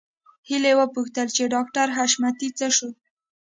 [0.47, 2.89] هيلې وپوښتل چې ډاکټر حشمتي څه شو